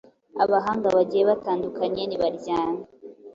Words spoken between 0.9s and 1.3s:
bagiye